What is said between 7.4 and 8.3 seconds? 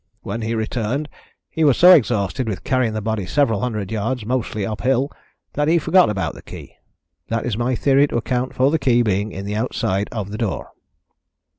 is my theory to